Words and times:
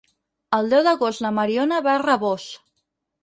El 0.57 0.69
deu 0.71 0.81
d'agost 0.87 1.23
na 1.25 1.31
Mariona 1.39 1.81
va 1.89 1.93
a 1.97 2.01
Rabós. 2.05 2.47